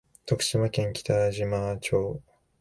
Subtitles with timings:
[0.25, 2.23] 徳島県北島町